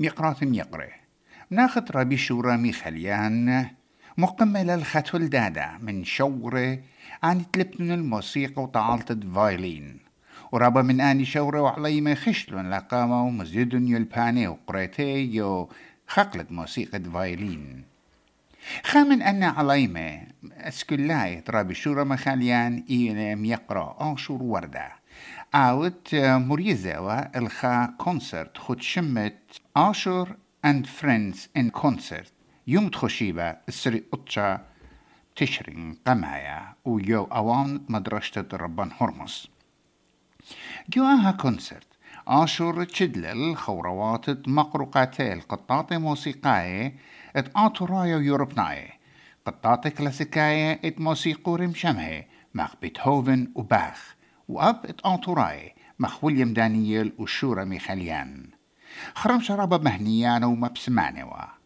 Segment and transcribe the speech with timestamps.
[0.00, 0.88] ميقرات ميقرة
[1.50, 3.66] ناخد ربي شورا ميخليان
[4.18, 6.78] مكمل الختل دادا من شورة
[7.22, 9.98] عن تلبتن الموسيقى وطعالة فايلين.
[10.52, 15.68] ورابا من آني شورة وعليمة خشلون لقامة ومزيدن يلباني وقريتي يو
[16.06, 17.84] خقلة موسيقى فايلين.
[18.84, 20.22] خامن أن عليمة
[20.56, 24.99] أسكلاي ترابي شورا مخاليان إينا يقرأ آشور وردة
[25.54, 32.32] آوت مريزة الخا كونسرت خد شمت آشور and friends in concert.
[32.66, 34.60] يوم تخشيبة السري أطشا
[35.36, 39.48] تشرين قمايا ويو أوان مدرسة ربان هرمس
[40.88, 41.86] جواها كونسرت
[42.28, 46.94] آشور تشدلل خوروات مقروقاتي القطاطي موسيقاي
[47.36, 48.90] ات آتورايا يوروبناي
[49.46, 54.19] قطاطي كلاسيكاي ات موسيقور مشمهي مع بيتهوفن وباخ
[54.50, 58.50] وأب ات آتوراي مع ويليام دانييل وشورا ميخاليان.
[59.14, 61.59] خرم شرابة مهنيانة ومبسمانوا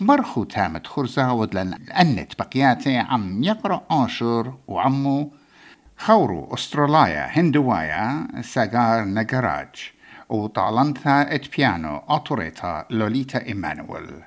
[0.00, 5.32] مرخو تامت خرزة ودلن أنت بقياتي عم يقرأ آشر وعمو.
[5.98, 9.92] خورو أستراليا هندوايا ساقار نجراج
[10.28, 14.22] وطالنتا إت بيانو أوتوريتا لوليتا إيمانويل.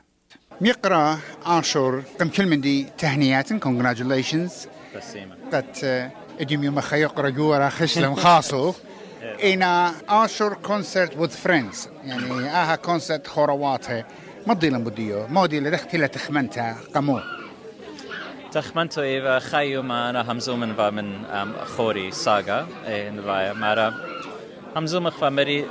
[0.61, 4.67] ميقرا آشر كم كل من دي تهنيات congratulations.
[5.53, 6.09] قد
[6.39, 8.73] إديم يوم خيقرا جورا خشلم خاصو.
[9.43, 13.27] إنا آشر كونسرت with friends يعني آها كونسرت
[14.49, 15.27] خورواته مضيلا بديو.
[15.27, 17.19] مودي لدخت إلى تخمنتا قمو.
[18.51, 21.25] تخمنتو إيفا خيو ما أنا همزومن با من
[21.65, 23.93] خوري ساغا إيه نبايا مارا
[24.75, 25.65] همزوم خوا مري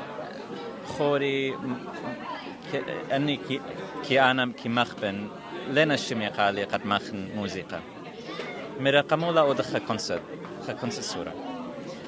[0.86, 1.54] خوري
[3.12, 3.60] أني كي,
[4.08, 5.28] كي أنا كي مخبن.
[5.70, 7.80] لنا الشمي قالي قد مخن موسيقى
[8.80, 10.22] مرا قمولا أدخل كونسرت
[10.66, 11.34] خا كونسرت سورة.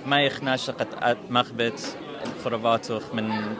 [0.06, 1.96] ما يخناش قد مخبت
[2.44, 3.56] خرباتوخ من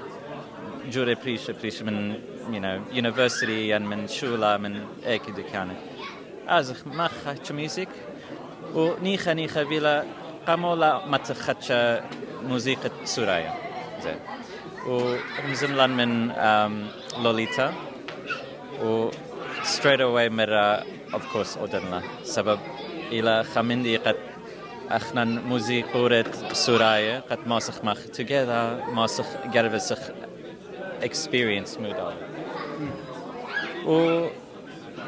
[0.91, 2.15] جوري بريش بريش من
[2.52, 5.76] you know, university and من شولا من ايكي دكانة
[6.48, 7.90] ازخ ما خاتش ميوزيك
[8.74, 10.03] ونيخا نيخا بيلا
[10.48, 11.74] قامولا ما تخاتش
[12.44, 13.53] موسيقى سورايا
[14.03, 14.20] زين
[14.88, 17.74] ومزملان من um, لوليتا
[18.84, 19.09] و
[19.64, 20.80] straight away مرة
[21.14, 22.59] of course أودنلا سبب
[23.12, 24.16] إلى خمندي قد
[24.90, 30.00] اخنا موسيقورة سورايا قد ماسخ مخ together ماسخ قربسخ
[31.02, 32.28] experience مودال
[33.86, 34.27] و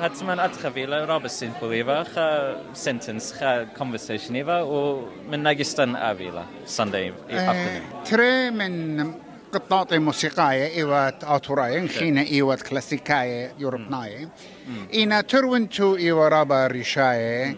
[0.03, 8.11] حتما أدخل إلى رابع سينفوليفا خا سنتنس خا conversation إيفا ومن ناقستان أبيلا Sunday afternoon.
[8.11, 9.15] تري من
[9.53, 14.29] قطاطي موسيقاية إيوات أوتوراي خينا إيوات كلاسيكاية يوروبناية
[14.95, 17.57] إينا ترونتو إيوا رابا ريشاية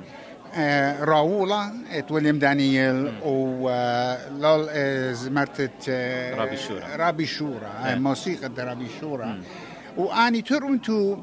[1.00, 3.68] راولا إت ويليام دانييل و
[4.38, 4.68] لول
[5.14, 5.88] زمرتت
[6.38, 6.96] رابي شورا.
[6.96, 9.42] رابي شورا موسيقى رابي شورا.
[9.96, 11.16] وأني ترونتو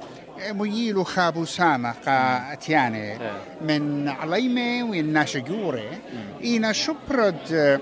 [0.52, 3.18] ميلو خابو سامة قا اتياني
[3.62, 5.90] من عليمة وين ناشا جوري
[6.44, 7.82] إينا شبرد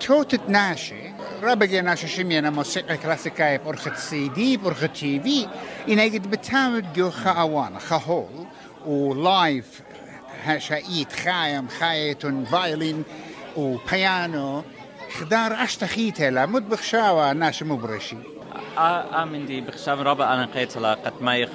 [0.00, 1.12] توتت ناشي
[1.42, 5.48] رابقي ناشا شمينا موسيقى كلاسيكاية بأرخة سي دي بأرخة تي في.
[5.88, 8.46] إنا قد بتامد جو خاوانا خهول
[8.86, 9.80] ولايف
[10.58, 13.02] شايت خايم خايتون فايلين
[13.56, 14.62] وبيانو.
[15.18, 18.16] خدار أشتخيته لا مد بخشاوة ناش مبرشي.
[19.23, 21.49] آمن دي بخشاوة رابع أنا قيتلا قد مايخ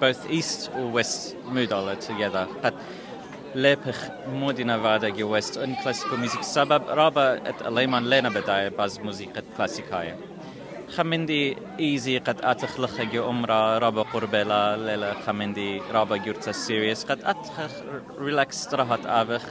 [0.00, 2.74] both east or west moodala together قد
[3.54, 8.98] لبخ مودنا فادا جو وست ان كلاسيكو ميوزيك سبب رابا ات ليمان لنا بداية باز
[9.00, 10.16] موسيقى كلاسيكاية
[10.90, 17.70] خمندي ايزي قد اتخلخ جو امرا رابا قربلا ليلا خمندي رابا جورتا سيريس قد اتخ
[18.18, 19.42] ريلاكس راحت افخ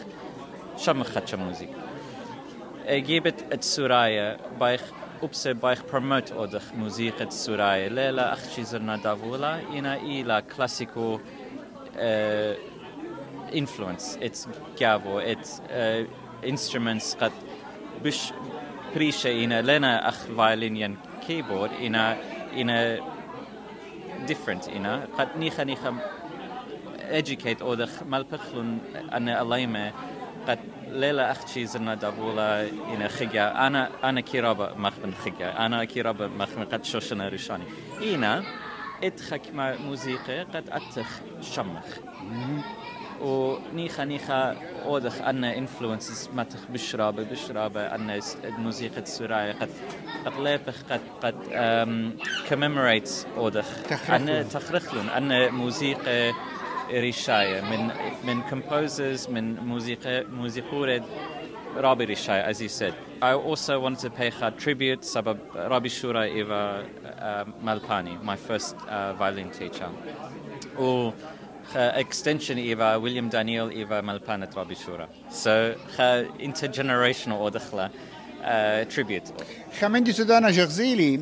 [0.77, 1.69] شمخت موزيك
[2.89, 4.81] جيبت السورايا بايخ
[5.22, 11.20] upse baich promote odach muziek surai lela achchi zerna davula ina ila classico
[11.98, 12.54] uh,
[13.52, 14.18] influence.
[14.20, 14.46] It's
[14.76, 16.04] gavo it's uh,
[16.42, 17.32] instruments qad
[18.02, 18.32] bish
[18.92, 22.16] prisha ina lena ach violin keyboard ina
[22.54, 22.98] ina
[24.26, 25.06] different ina.
[25.16, 25.90] Qad nicha nicha
[27.10, 28.80] educate odach malpachlun
[29.12, 29.92] ana alayme
[30.48, 30.58] قد
[30.88, 36.84] ليلة أختي زرنا دابولا إن خجا أنا أنا كيرابا مخمن خجا أنا كيرابا مخمن قد
[36.84, 37.64] شوشنا رشاني
[38.02, 38.44] إنا
[39.02, 41.84] إتخك مع موسيقى قد أتخ شمخ.
[43.20, 49.68] ونيخا نيخا أودخ أن إنفلونسز متخ بشرابة بشرابة أن الموسيقى السورية قد
[50.26, 51.34] قد لابخ قد قد
[52.48, 53.66] كميموريت أودخ.
[54.10, 55.08] أن تخرخلون.
[55.08, 56.32] أن موسيقى
[56.90, 57.90] ريشاية من
[58.24, 61.00] من composers من موسيقى موسيقور
[61.76, 62.94] رابي ريشاية as you said.
[63.22, 66.84] I also wanted to pay her tribute سبب رابي شورا إيفا
[67.62, 69.88] مالباني my first uh, violin teacher.
[70.78, 71.10] و
[71.74, 75.74] extension إيفا ويليام دانييل إيفا مالبانة رابي شورا so
[76.40, 77.90] intergenerational أو دخلة
[78.42, 79.32] uh, tribute.
[79.80, 81.20] خمندي سودانا جغزيلي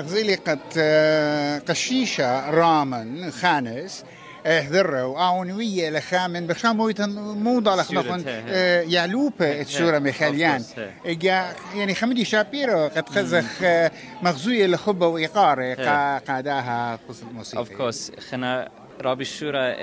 [0.00, 0.58] غزيلي قد
[1.68, 4.04] قشيشة رامن خانس
[4.46, 6.46] هذرة وآونوية لخامن.
[6.46, 8.24] بخام مويتن موضة لخنقن
[8.92, 10.64] يعلوبة السورة مخاليان
[11.74, 13.62] يعني خمدي شابيرو قد خزخ
[14.22, 15.74] مغزوية لخبة وإيقارة
[16.18, 18.20] قاداها قصة موسيقى Of course.
[18.30, 18.68] خنا
[19.00, 19.74] رابي الشورى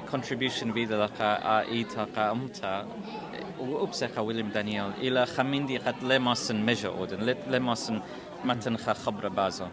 [0.00, 2.86] contribution بيدا لقا آئيتا قا أمتا.
[3.60, 7.36] وأبسخ ويليام دانيال إلى خميندي قد لماسن مجا أودن.
[7.50, 8.00] لماسن
[8.44, 9.66] متن خبر بازو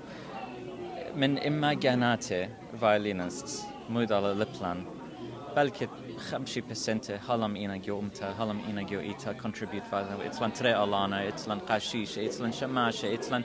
[1.16, 2.50] من إما جاناته
[2.81, 4.86] فايلينست مود على لبلان
[5.56, 10.83] بلکه خمشي بسنت هلم اینا جو امتا هلم اینا جو ایتا contribute فازن اتلان تري
[10.83, 13.44] الانا اتلان قاشيش اتلان شماشة اتلان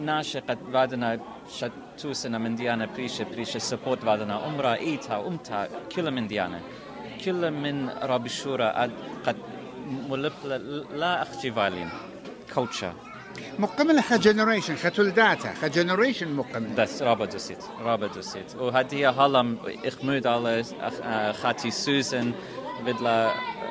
[0.00, 6.26] ناشا قد بعدنا شتوسنا من ديانا بريشة بريشة سبورت بعدنا امرا ايتا امتا كل من
[6.26, 6.60] ديانا
[7.24, 8.68] كل من رابي الشورى
[9.26, 9.36] قد
[10.10, 10.32] ملب
[10.94, 11.90] لا أختي فالين
[12.54, 12.92] كوتشا
[13.58, 19.58] مقمل خا جنريشن خا تلداتا خا جنريشن مقمل بس رابا دوسيت رابا دوسيت وهدي هلم
[19.84, 20.64] اخمود على
[21.42, 22.32] خاتي سوزن
[22.86, 23.30] بدلا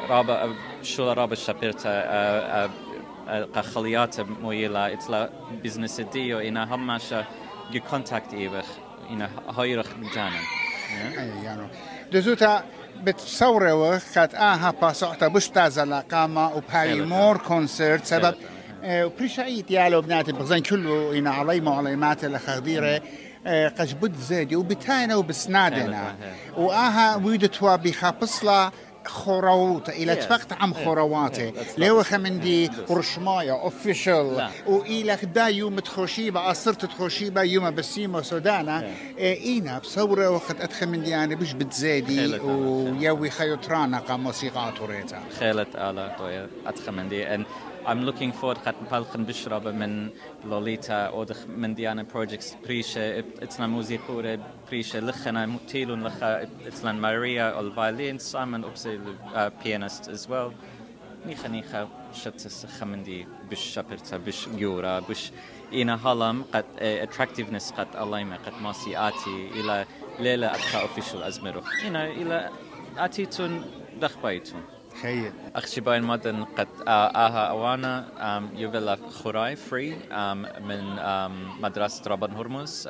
[0.10, 2.70] رابا شو رابا شابيرتا
[3.56, 5.30] قخليات مويلا اتلا
[5.64, 7.26] بزنس ديو أنا هماشا
[7.72, 8.66] جو كونتاكت ايبخ
[9.10, 10.40] أنا هايرخ جانا
[11.18, 11.68] اي يعني
[12.12, 12.64] دزوتا
[13.04, 18.36] بتصوروا خات أها باسوحتا بشتا لقامة وبهاي مور كونسرت سبب
[18.86, 20.32] وبريشايت يالو بناتي.
[20.32, 23.02] بغزان كله إنا علي ما علي مات لخديرة
[23.80, 26.16] قش بد زادي وبتاينا وبسنادنا.
[26.58, 28.72] وآها ويدتوا بخابصلا
[29.06, 31.54] خروات إلى تفقت عم خرواتي.
[31.78, 38.92] لو خمندي رشمايا اوفيشال وإلى خدا يوم تخوشيبا اصرت تخوشيبا يوم بسيمو سودانا.
[39.20, 46.50] إينا بصورة وقت ادخمندي أنا بش بتزادي ويوي خيوترانا قا موسيقى توريتا خيلت آلا طويا
[46.68, 47.46] ادخمندي
[47.88, 50.10] I'm looking forward خد بالخن بشرب من
[50.46, 58.18] لوليتا أو من ديانا بروجكتس بريشة اتنا موسيقورة بريشة لخنا متيلون لخا اتنا ماريا الفايلين
[58.18, 59.00] سايمون أبسي
[59.64, 60.54] بيانست as well.
[61.28, 65.32] نيخا نيخا شتس خمندي بش شابرتا بش جورا بش
[65.74, 69.86] إنا هلم قد attractiveness قد ألايما قد ماسي آتي إلى
[70.20, 72.50] ليلة أتخا official أزمرو إنا إلى
[72.98, 73.66] آتيتون
[74.02, 74.62] دخبايتون
[75.02, 78.08] خير أختي باين مدن قد آها أوانا.
[78.56, 79.96] يوفيلا خوراي فري.
[80.62, 80.96] من
[81.62, 82.90] مدرسة رابن هرمز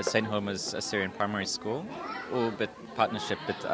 [0.00, 1.84] سين هومز Assyrian Primary School.
[2.34, 3.66] وبت partnership بت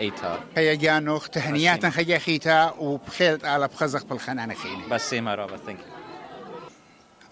[0.00, 0.40] إيتا.
[0.56, 4.88] هيا جانوخ تهنيات خيا خيتا وبخيلت على بخزق بالخنانة خيني.
[4.90, 5.78] بس سيما رابا ثانك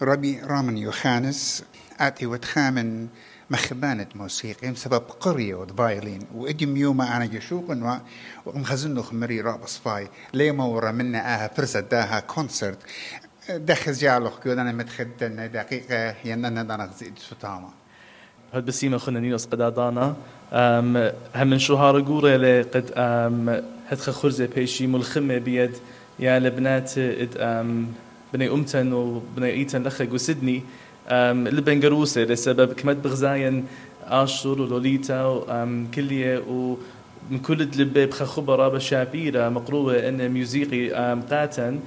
[0.01, 1.63] ربي رامن يوخانس
[1.99, 3.07] آتي وتخامن
[3.53, 7.77] مخبانة موسيقى سبب قرية ودفايلين وإدم يوما أنا جشوق
[8.45, 10.07] ومخزنو خمري رأب صفاي.
[10.33, 12.77] ليما ورا منا آها فرصة داها كونسرت.
[13.49, 17.69] دخل جعلوخ كيو أنا متخدن دقيقة يننا دانا غزيد ستاما
[18.53, 20.15] هاد بسيمة خنا نينوس قدادانا
[21.35, 22.91] هم من شهار قورة قد
[23.89, 25.71] هدخ خرزة بيشي ملخمة بيد.
[26.19, 26.99] يا لبنات
[28.33, 30.63] بني أمتن وبني إيتن لخق وسدني
[31.11, 33.65] لبن قروسة لسبب كمت بغزاين
[34.07, 40.89] آشور ولوليتا وكلية ومن كل لبة بخ خبرة بشابيرة مقروة إن موسيقي
[41.29, 41.79] قاتن.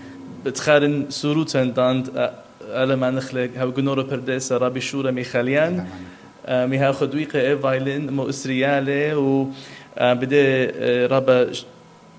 [0.46, 2.30] بتخارن سوروتن داند
[2.62, 5.86] ألا ما نخلق هاو جنورو برديسة رابي شورا ميخاليان
[6.48, 9.48] ميها خدويقة إيه فايلين مو إسريالي و
[10.00, 10.66] بدي
[11.06, 11.52] رابا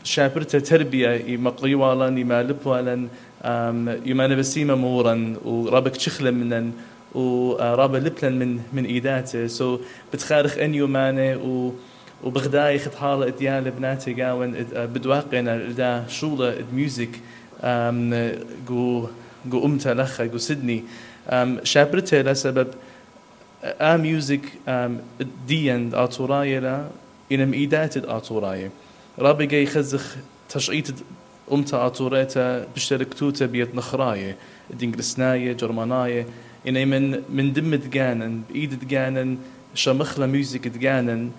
[0.04, 3.08] شابرتا تربية مقريوالا ما لبوالا
[3.46, 6.72] يمانا بسيمة مورا ورابك تشخلة منن
[7.16, 9.48] ورابا لبلن من من ايداته.
[9.48, 9.80] سو
[10.14, 11.72] بتخارخ ان يمانه و
[12.24, 17.10] وبغداي خد حالة ديال بناتي قاون بدواقنا دا شولة ميوزك
[18.68, 19.10] جو
[19.46, 20.84] جو امتا لخا جو سيدني.
[21.64, 22.68] شابرته لسبب
[23.64, 24.42] ا ميوزك
[25.48, 26.88] ديان اتورايا لا
[27.32, 28.70] إنم ايدات اتورايا
[29.20, 30.16] رابي جاي خزخ
[30.50, 30.88] تشعيت
[31.52, 34.36] أمتا أطوريتا بشتركتوتا بيت نخراية
[34.74, 36.26] دينجلسناية جرماناية.
[36.68, 39.38] إني من من دم تجانن بإيد تجانن
[39.76, 41.32] شمخلة ميوزك تجانن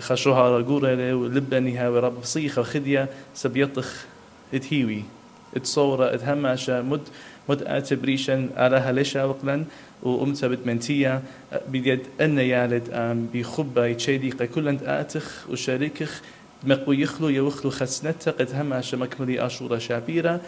[0.00, 4.06] خشوها رجورة ولبنيها ورب صيخة خدية سبيطخ
[4.54, 5.02] إتهيوي
[5.56, 7.00] إتصورة اتهماشا مد
[7.48, 9.64] مد اتبريشن على ليشا وقلا
[10.02, 11.22] وأمتا بتمنتيا
[11.68, 12.88] بيد أن يالد
[13.34, 16.22] بخبة يتشيديقة كل أنت آتخ وشاركخ.
[16.64, 20.40] مقو يخلو يوخلو خسنتا قد هم عشا مكملي أشورة شعبيرة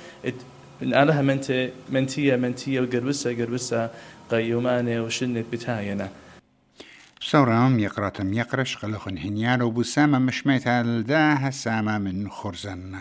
[0.83, 3.91] من أنا منت منتية منتية وقروسة قروسة
[4.31, 6.09] قيومانة وشنت بتاينا
[7.21, 13.01] سورام يقراتم يقرش قلخن هنيار وبسامة مشميت الداه سامة من خرزن.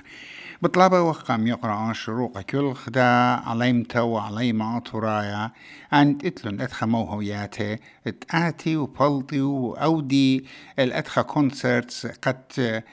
[0.61, 3.03] بطلبة وقام يقرأ شروق كل خدا
[3.49, 5.51] عليمتا وعليما أطرايا
[5.91, 10.45] عند إتلن اتخا موهوياته اتآتي وبلطي وأودي.
[10.79, 12.83] الاتخا كونسرتس قد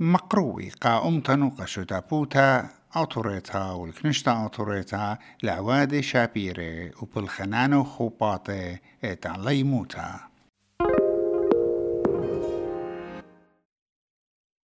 [0.00, 0.70] مقروي.
[0.70, 10.33] قا أمتن وقشتا بوتا أطوريتا والكنشتا أطوريتا لعوادي شابيري وبالخنانو خوباطي إت عليموتا.